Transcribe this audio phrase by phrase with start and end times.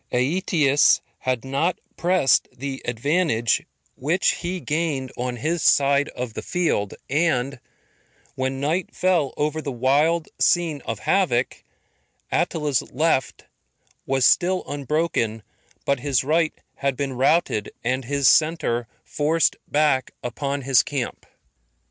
[0.11, 3.61] Aetius had not pressed the advantage
[3.93, 7.59] which he gained on his side of the field, and
[8.33, 11.63] when night fell over the wild scene of havoc,
[12.31, 13.45] Attila's left
[14.07, 15.43] was still unbroken,
[15.85, 21.27] but his right had been routed, and his centre forced back upon his camp.